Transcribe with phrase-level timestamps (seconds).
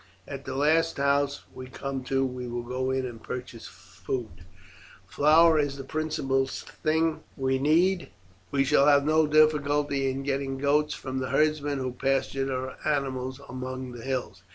[0.27, 4.45] At the last house we come to we will go in and purchase food.
[5.05, 8.09] Flour is the principal thing we need;
[8.49, 13.39] we shall have no difficulty in getting goats from the herdsmen who pasture their animals
[13.47, 14.41] among the hills."